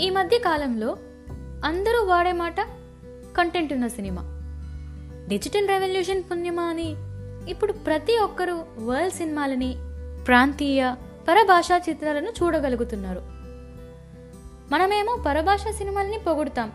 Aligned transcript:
ఈ 0.00 0.10
మధ్య 0.10 0.38
కాలంలో 0.38 0.96
అందరూ 1.64 2.04
వాడే 2.04 2.32
మాట 2.32 2.60
కంటెంట్ 3.36 3.72
ఉన్న 3.72 3.88
సినిమా. 3.88 4.22
డిజిటల్ 5.28 5.68
రెవల్యూషన్ 5.68 6.22
పుణ్యమా 6.22 6.62
అని 6.62 6.94
ఇప్పుడు 7.50 7.72
ప్రతి 7.72 8.18
ఒక్కరూ 8.18 8.84
వరల్డ్ 8.84 9.14
సినిమాలని 9.14 9.76
ప్రాంతీయ 10.26 10.94
పరభాషా 11.28 11.80
చిత్రాలను 11.88 12.28
చూడగలుగుతున్నారు. 12.42 13.22
మనమేమో 14.72 15.22
పరభాష 15.26 15.68
సినిమాలని 15.68 16.18
పొగుడుతాం. 16.18 16.72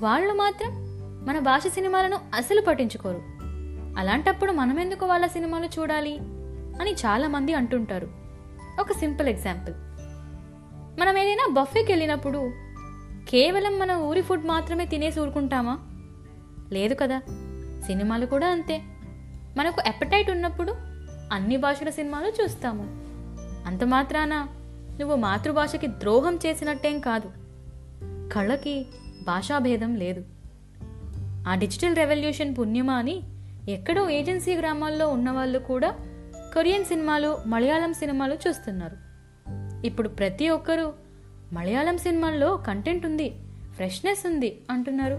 వాళ్ళు 0.00 0.34
మాత్రం 0.34 0.70
మన 1.26 1.38
భాష 1.38 1.66
సినిమాలను 1.66 2.18
అసలు 2.34 2.60
పట్టించుకోరు. 2.60 3.22
అలాంటప్పుడు 3.98 4.52
మనమెందుకు 4.52 5.06
వాళ్ళ 5.06 5.26
సినిమాలు 5.26 5.80
చూడాలి 5.80 6.18
అని 6.80 6.92
చాలామంది 6.92 7.54
అంటుంటారు. 7.54 8.08
ఒక 8.80 8.92
సింపుల్ 8.92 9.28
ఎగ్జాంపుల్. 9.28 9.74
మనం 11.00 11.18
ఏదైనా 11.18 11.46
బఫేకి 11.52 11.92
వెళ్ళినప్పుడు 11.92 12.52
కేవలం 13.28 13.78
మన 13.78 13.92
ఊరి 13.92 14.20
ఫుడ్ 14.20 14.46
మాత్రమే 14.46 14.86
తినేసి 14.86 15.20
ఊరుకుంటామా? 15.20 15.78
లేదు 16.72 16.94
కదా. 16.94 17.18
సినిమాలు 17.86 18.26
కూడా 18.26 18.48
అంతే. 18.48 18.82
మనకు 19.56 19.82
ఎపటైట్ 19.86 20.30
ఉన్నప్పుడు 20.30 20.74
అన్ని 21.32 21.56
భాషల 21.56 21.90
సినిమాలు 21.90 22.42
చూస్తాము. 22.42 22.82
అంత 23.66 23.84
మాత్రాన 23.84 24.46
నువ్వు 25.00 25.16
మాతృభాషకి 25.16 25.86
ద్రోహం 25.86 26.38
చేసినట్టేం 26.46 27.00
కాదు. 27.00 27.30
కళ్ళకి 28.32 28.86
భాషాభేదం 29.26 29.94
లేదు. 29.94 30.24
ఆ 31.48 31.54
డిజిటల్ 31.54 31.96
రెవల్యూషన్ 31.96 32.54
పుణ్యమా 32.58 32.94
అని 32.94 33.22
ఎక్కడో 33.68 34.10
ఏజెన్సీ 34.10 34.54
గ్రామాల్లో 34.54 35.08
ఉన్నవాళ్ళు 35.08 35.58
కూడా 35.58 35.90
కొరియన్ 36.54 36.84
సినిమాలు 36.84 37.38
మలయాళం 37.46 37.94
సినిమాలు 37.94 38.34
చూస్తున్నారు. 38.48 38.96
ఇప్పుడు 39.86 40.08
ప్రతి 40.08 40.48
ఒక్కరూ 40.48 40.92
మలయాళం 41.52 41.98
సినిమాల్లో 41.98 42.56
కంటెంట్ 42.56 43.06
ఉంది. 43.06 43.30
ఫ్రెష్నెస్ 43.74 44.26
ఉంది 44.26 44.60
అంటున్నారు. 44.70 45.14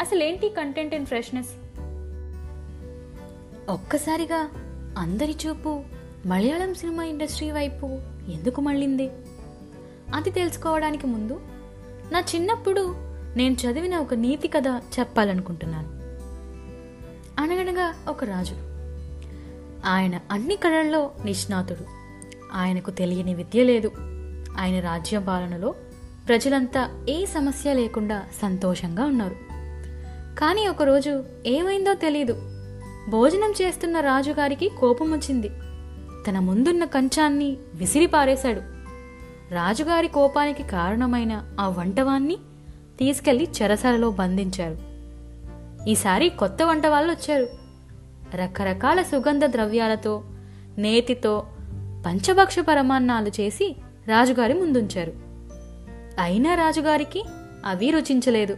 అసలేంటి 0.00 0.48
కంటెంట్ 0.48 0.94
అండ్ 0.94 1.06
ఫ్రెష్నెస్ 1.06 1.48
ఒక్కసారిగా 3.70 4.50
అందరి 4.98 5.36
చూపు 5.46 5.82
మలయాళం 6.26 6.74
సినిమా 6.74 7.04
ఇండస్ట్రీ 7.04 7.50
వైపు 7.50 7.86
ఎందుకు 8.30 8.60
మళ్ళింది? 8.60 9.10
అది 10.14 10.30
తెలుసుకోవడానికి 10.30 11.06
ముందు 11.06 11.40
నా 12.12 12.20
చిన్నప్పుడు 12.20 12.94
నేను 13.36 13.54
చదివిన 13.54 13.96
ఒక 13.96 14.14
నీతి 14.14 14.48
కథ 14.48 14.82
చెప్పాలనుకుంటున్నాను. 14.98 15.88
అనగనగా 17.40 17.94
ఒక 18.08 18.24
రాజు. 18.24 18.54
ఆయన 19.86 20.20
అన్ని 20.30 20.56
కళల్లో 20.56 21.10
నిష్ణాతుడు. 21.24 21.84
ఆయనకు 22.52 22.90
తెలియని 22.90 23.34
విద్య 23.34 23.64
లేదు. 23.64 23.90
ఆయన 24.58 24.80
రాజ్య 24.80 25.18
పాలనలో 25.18 25.74
ప్రజలంతా 26.28 27.06
ఏ 27.08 27.24
సమస్య 27.24 27.74
లేకుండా 27.74 28.22
సంతోషంగా 28.42 29.04
ఉన్నారు. 29.04 29.36
కానీ 30.38 30.68
ఒకరోజు 30.68 31.24
ఏమైందో 31.46 31.94
తెలియదు 31.94 32.42
భోజనం 33.10 33.54
చేస్తున్న 33.62 34.00
రాజుగారికి 34.00 34.68
కోపం 34.68 35.12
వచ్చింది. 35.12 35.50
తన 36.28 36.38
ముందున్న 36.38 36.84
కంచాన్ని 36.84 37.56
విసిరిపారేశాడు. 37.74 38.60
రాజుగారి 39.54 40.08
కోపానికి 40.08 40.62
కారణమైన 40.62 41.56
ఆ 41.60 41.68
వంటవాన్ని 41.68 42.36
తీసుకెళ్ళి 42.98 43.48
చెరసాలలో 43.62 44.10
బంధించారు. 44.10 44.94
ఈసారి 45.88 46.28
కొత్త 46.28 46.62
వంట 46.62 46.86
వాళ్ళు 46.86 47.12
వచ్చారు. 47.12 47.48
రకరకాల 48.36 49.02
సుగంధ 49.02 49.44
ద్రవ్యాలతో 49.44 50.24
నేతితో 50.78 51.46
పంచభక్ష 52.06 52.58
పరమాన్నాలు 52.58 53.28
చేసి 53.40 53.76
రాజుగారి 54.08 54.54
ముందుంచారు. 54.54 55.12
అయినా 56.20 56.54
రాజుగారికి 56.54 57.24
అవి 57.64 57.90
రుచించలేదు. 57.90 58.56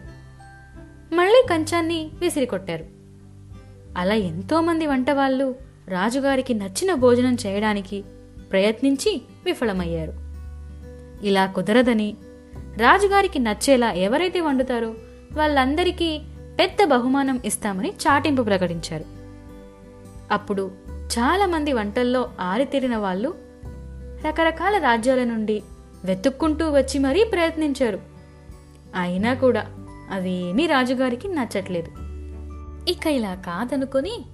మళ్ళీ 1.13 1.47
కంచాన్ని 1.51 2.11
విసిరికొట్టారు. 2.21 2.87
అలా 3.97 4.15
ఎంతోమంది 4.15 4.87
వంటవాళ్ళు 4.87 5.55
రాజుగారికి 5.89 6.55
నచ్చిన 6.55 6.95
భోజనం 6.95 7.37
చేయడానికి 7.47 8.05
ప్రయత్నించి 8.53 9.23
విఫలమయ్యారు. 9.45 10.13
ఇలా 11.27 11.47
కుదరదని 11.47 12.17
రాజుగారికి 12.77 13.39
నచ్చేలా 13.39 13.93
ఎవరైతే 13.93 14.41
వండుతారో 14.41 14.95
వాళ్ళందరికీ 15.33 16.21
పెద్ద 16.59 16.85
బహుమానం 16.85 17.41
ఇస్తామని 17.45 17.89
చాటింపు 17.89 18.43
ప్రకటించారు. 18.43 19.05
అప్పుడు 20.31 20.71
చాలామంది 21.19 21.73
వంటల్లో 21.73 22.31
ఆరితేరిన 22.41 22.97
వాళ్ళు 22.97 23.46
రకరకాల 24.25 24.79
రాజ్యాల 24.79 25.25
నుండి 25.25 25.63
వెతుక్కుంటూ 26.05 26.71
వచ్చి 26.71 26.99
మరీ 26.99 27.25
ప్రయత్నించారు. 27.25 28.01
అయినా 28.97 29.35
కూడా 29.35 29.67
అవేమీ 30.11 30.67
రాజుగారికి 30.67 31.29
నచ్చట్లేదు. 31.29 31.91
ఇక 32.91 33.07
ఇలా 33.07 33.35
కాదనుకొని 33.35 34.25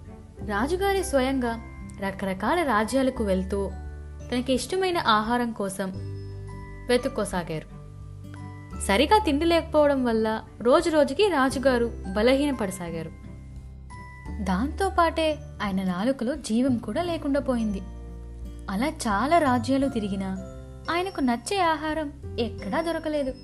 రాజుగారి 0.47 1.04
స్వయంగా 1.04 1.60
రకరకాల 2.06 2.62
రాజ్యాలకు 2.62 3.25
వెళ్తూ 3.25 3.71
తనకి 4.32 4.53
ఇష్టమైన 4.53 4.98
ఆహారం 4.98 5.53
కోసం 5.53 5.92
వెతుక్కోసాగారు. 6.88 7.82
సరిగా 8.81 9.19
తిండి 9.19 9.44
లేకపోవడం 9.44 10.04
వల్ల 10.04 10.42
రోజు 10.60 10.91
రోజుకి 10.91 11.28
రాజుగారు 11.28 11.91
బలహీనపడసాగారు. 12.16 13.10
దాంతో 14.44 14.88
పాటే 14.88 15.38
ఆయన 15.62 15.82
నాలుకలో 15.82 16.34
జీవం 16.34 16.78
కూడా 16.78 17.03
లేకుండా 17.03 17.41
పోయింది. 17.41 17.82
అలా 18.70 18.86
చాలా 18.86 19.38
రాజ్యాలు 19.38 19.88
తిరిగినా 19.88 20.26
ఆయనకు 20.90 21.20
నచ్చే 21.20 21.60
ఆహారం 21.60 22.12
ఎక్కడా 22.38 22.82
దొరకలేదు. 22.82 23.34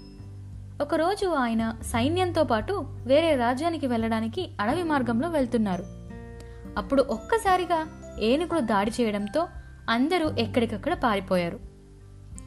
ఒకరోజు 0.82 1.26
ఆయన 1.26 1.74
సైన్యంతో 1.82 2.44
పాటు 2.44 2.86
వేరే 3.06 3.36
రాజ్యానికి 3.36 3.86
వెళ్ళడానికి 3.86 4.50
అడవి 4.60 4.82
మార్గంలో 4.82 5.28
వెళ్తున్నారు. 5.28 5.84
అప్పుడు 6.78 7.02
ఒక్కసారిగా 7.02 7.88
ఏనుగులు 8.20 8.60
దాడి 8.60 8.92
చేయడంతో 9.00 9.48
అందరూ 9.90 10.30
ఎక్కడికక్కడ 10.30 10.94
పారిపోయారు. 10.94 11.60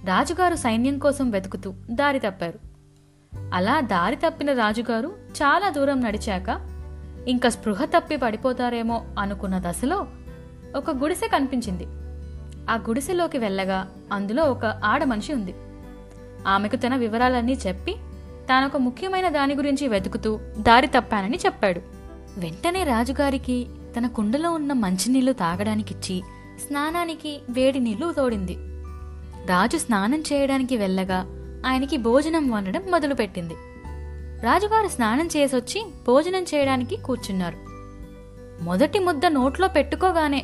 రాజుగారు 0.05 0.55
సైన్యం 0.55 0.99
కోసం 0.99 1.29
వెతుకుతూ 1.29 1.73
దారి 1.91 2.19
తప్పారు. 2.19 2.59
అలా 3.53 3.81
దారి 3.81 4.15
తప్పిన 4.15 4.53
రాజుగారు 4.53 5.15
చాలా 5.35 5.69
దూరం 5.69 6.01
నడిచాక 6.01 6.49
ఇంకా 7.27 7.49
స్పృహ 7.49 7.85
తప్పి 7.85 8.17
పడిపోతారేమో 8.17 9.05
అనుకున్న 9.19 9.61
దశలో 9.69 10.07
ఒక 10.75 10.91
గుడిసె 10.91 11.27
కనిపించింది. 11.27 11.87
ఆ 12.71 12.75
గుడిసెలోకి 12.75 13.37
వెళ్ళగా 13.37 13.87
అందులో 14.11 14.43
ఒక 14.43 14.65
ఆడ 14.65 15.03
మనిషి 15.03 15.33
ఉంది. 15.33 15.55
ఆమెకు 16.47 16.75
తన 16.75 16.95
వివరాలన్నీ 16.95 17.53
చెప్పి 17.53 17.95
తానొక 18.49 18.77
ముఖ్యమైన 18.77 19.29
దాని 19.29 19.55
గురించి 19.55 19.87
వెతుకుతూ 19.87 20.39
దారి 20.57 20.87
తప్పానని 20.87 21.39
చెప్పాడు. 21.45 21.81
వెంటనే 22.37 22.83
రాజుగారికి 22.83 23.67
తన 23.97 24.07
కుండలో 24.07 24.51
ఉన్న 24.51 24.73
మంచినీళ్ళు 24.73 25.33
తాగడానికిచ్చి 25.33 26.23
స్నానానికి 26.67 27.41
వేడి 27.49 27.79
నీళ్ళు 27.79 28.13
తోడింది. 28.13 28.57
రాజు 29.45 29.77
స్నానం 29.77 30.19
చేయడానికి 30.19 30.77
వెళ్ళగా 30.77 31.25
ఆయనకి 31.65 31.97
భోజనం 31.97 32.49
వండడం 32.49 32.83
మొదలుపెట్టింది. 32.91 33.53
రాజుగారు 34.41 34.87
స్నానం 34.87 35.29
చేసొచ్చి 35.37 35.85
భోజనం 36.07 36.43
చేయడానికి 36.43 36.95
కూర్చున్నారు. 36.95 37.57
మొదటి 38.63 38.99
ముద్ద 38.99 39.25
నోట్లో 39.25 39.67
పెట్టుకోగానే 39.67 40.43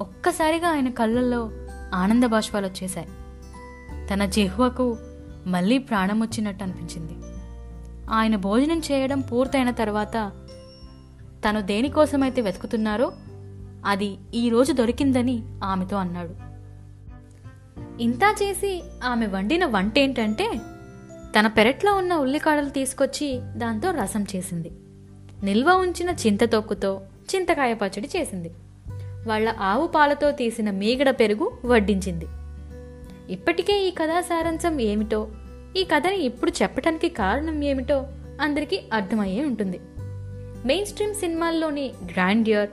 ఒక్కసారిగా 0.00 0.68
ఆయన 0.68 0.88
కళ్ళల్లో 0.88 1.50
ఆనంద 1.94 2.24
బాష్పాలు 2.24 2.66
వచ్చేశాయి. 2.66 3.08
తన 4.08 4.26
జిహ్వకు 4.26 4.96
మళ్ళీ 5.46 5.78
ప్రాణం 5.78 6.20
వచ్చినట్టు 6.22 6.64
అనిపించింది. 6.64 7.12
ఆయన 8.10 8.36
భోజనం 8.36 8.78
చేయడం 8.78 9.20
పూర్తయిన 9.20 9.70
తర్వాత 9.70 10.32
తను 11.48 11.60
దేనికోసమైతే 11.60 12.40
వెతుకుతున్నారో 12.40 13.12
అది 13.86 14.18
ఈ 14.34 14.48
రోజు 14.48 14.72
దొరికిందని 14.72 15.42
ఆమెతో 15.64 15.96
అన్నాడు. 15.96 16.46
ఇంతా 18.02 18.36
చేసి 18.42 18.82
ఆమె 19.04 19.26
వండిన 19.26 19.66
వంట 19.66 19.98
ఏంటంటే 19.98 20.60
తన 21.38 21.46
పెరట్లో 21.46 21.94
ఉన్న 21.94 22.14
ఉల్లికాడలు 22.14 22.68
తీసుకొచ్చి 22.68 23.40
దాంతో 23.42 23.90
రసం 23.90 24.26
చేసింది. 24.36 24.70
నిల్వ 25.42 25.74
ఉంచిన 25.74 26.10
చింతతొక్కుతో 26.10 27.00
చింతకాయ 27.34 27.74
పచ్చడి 27.74 28.08
చేసింది. 28.16 28.50
వాళ్ళ 29.26 29.54
ఆవు 29.60 29.86
పాలతో 29.86 30.30
తీసిన 30.30 30.70
మీగడ 30.70 31.10
పెరుగు 31.10 31.52
వడ్డించింది. 31.64 32.26
ఇప్పటికే 33.32 33.82
ఈ 33.82 33.90
కథా 33.90 34.20
సారాంశం 34.20 34.80
ఏమిటో 34.80 35.28
ఈ 35.76 35.84
కథని 35.84 36.18
ఇప్పుడు 36.18 36.52
చెప్పటానికి 36.62 37.08
కారణం 37.08 37.64
ఏమిటో 37.64 38.06
అందరికీ 38.40 38.80
అర్థమయ్యే 38.92 39.44
ఉంటుంది. 39.44 39.80
మెయిన్ 40.66 40.86
స్ట్రీమ్ 40.86 41.14
సినిమాల్లోని 41.14 41.92
గ్రాండియర్ 42.04 42.70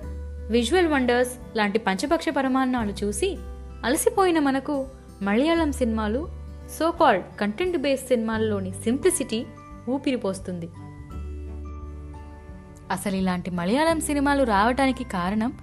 విజువల్ 0.51 0.87
వండర్స్ 0.87 1.57
లాంటి 1.57 1.79
పంచపక్ష 1.79 2.29
పరమాన్నాలు 2.29 2.93
చూసి 3.03 3.37
అలసిపోయిన 3.83 4.39
మనకు 4.39 4.87
మలయాళం 5.21 5.71
సినిమాలు 5.71 6.29
సోకాల్డ్ 6.79 7.23
కంటెంట్ 7.41 7.77
బేస్డ్ 7.77 8.07
సినిమాల్లోని 8.07 8.71
సింప్లిసిటీ 8.71 9.45
ఊపిరిపోస్తుంది. 9.89 10.69
అసలు 12.91 13.15
ఇలాంటి 13.15 13.51
మలయాళం 13.51 14.01
సినిమాలు 14.01 14.43
రావటానికి 14.43 15.03
కారణం 15.03 15.53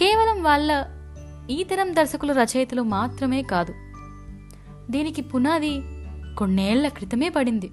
కేవలం 0.00 0.42
వాళ్ళ 0.42 0.84
ఈ 1.50 1.64
తరం 1.64 1.92
దర్శకులు 1.92 2.32
రచయితలు 2.32 2.82
మాత్రమే 2.82 3.42
కాదు 3.42 3.74
దీనికి 4.90 5.22
పునాది 5.22 5.82
కొన్నేళ్ళ 6.38 6.88
క్రితమే 6.88 7.28
పడింది. 7.28 7.72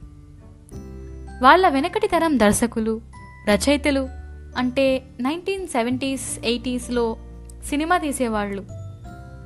వాళ్ళ 1.41 1.69
వెనకటి 1.69 2.07
తరం 2.07 2.39
దర్శకులు 2.39 3.01
రచయితలు 3.49 4.09
అంటే 4.57 5.03
నైన్టీన్ 5.19 5.67
సెవెంటీస్ 5.67 6.39
ఎయిటీస్లో 6.45 7.17
సినిమా 7.63 7.97
తీసేవాళ్ళు. 7.97 8.65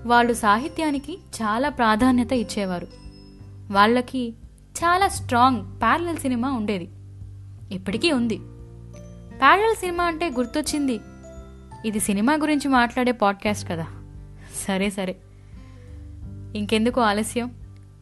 వాళ్ళు 0.07 0.33
సాహిత్యానికి 0.33 1.17
చాలా 1.41 1.69
ప్రాధాన్యత 1.69 2.33
ఇచ్చేవారు. 2.33 2.87
వాళ్ళకి 3.71 4.33
చాలా 4.77 5.07
స్ట్రాంగ్ 5.07 5.81
ప్యారలల్ 5.81 6.17
సినిమా 6.17 6.51
ఉండేది. 6.51 6.89
ఇప్పటికీ 7.75 8.11
ఉంది. 8.11 8.37
ప్యారలల్ 9.37 9.75
సినిమా 9.75 10.03
అంటే 10.03 10.29
గుర్తొచ్చింది 10.29 10.99
ఇది 11.85 11.99
సినిమా 11.99 12.33
గురించి 12.33 12.67
మాట్లాడే 12.67 13.11
పాడ్కాస్ట్ 13.11 13.69
కదా. 13.69 13.87
సరే 14.67 14.89
సరే. 14.89 15.17
ఇంకెందుకు 16.55 17.01
ఆలస్యం? 17.01 17.51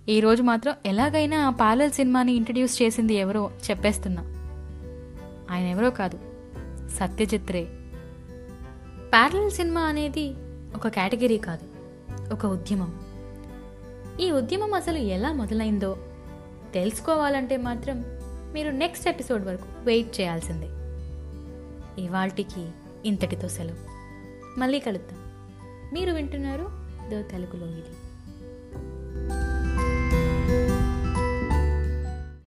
ఈరోజు 0.10 0.44
మాత్రం 0.44 0.74
ఎలాగైనా 0.86 1.48
ఆ 1.48 1.50
పాలల్ 1.50 1.92
సినిమాని 1.92 2.34
ఇంట్రడ్యూస్ 2.34 2.81
చేసింది 2.81 3.14
ఎవరో 3.14 3.52
చెప్పేస్తున్నా. 3.70 4.22
ఆయన 5.52 5.66
ఎవరో 5.68 5.90
కాదు 5.90 6.20
సత్యజిత్ 6.90 7.52
రే. 7.52 7.64
ప్యారలల్ 9.12 9.52
సినిమా 9.52 9.82
అనేది 9.82 10.34
ఒక 10.75 10.88
కేటగిరీ 10.88 11.38
కాదు 11.38 11.68
ఒక 12.34 12.46
ఉద్యమం. 12.46 13.00
ఈ 14.20 14.32
ఉద్యమం 14.32 14.74
అసలు 14.74 14.98
ఎలా 14.98 15.34
మొదలైందో 15.34 15.98
తెలుసుకోవాలంటే 16.74 17.58
మాత్రం 17.58 18.04
మీరు 18.54 18.72
నెక్స్ట్ 18.72 19.08
ఎపిసోడ్ 19.08 19.46
వరకు 19.46 19.66
వెయిట్ 19.80 20.20
చేయాల్సిందే. 20.20 20.68
ఇవాల్టికి 22.04 22.70
ఇంతటితో 23.06 23.48
సెలవు. 23.48 24.00
మళ్ళీ 24.60 24.80
కలుద్దాం. 24.80 25.19
మీరు 25.94 26.12
వింటున్నారు 26.12 26.69
ద 27.10 27.31
తెలుగులో 27.31 27.66
ఇది. 27.66 28.09